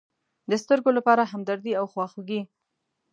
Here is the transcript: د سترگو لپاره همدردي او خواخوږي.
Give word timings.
د 0.49 0.51
سترگو 0.61 0.89
لپاره 0.97 1.23
همدردي 1.31 1.73
او 1.79 1.85
خواخوږي. 1.93 2.41